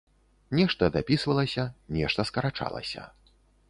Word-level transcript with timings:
Нешта 0.59 0.89
дапісвалася, 0.95 1.69
нешта 1.99 2.29
скарачалася. 2.33 3.01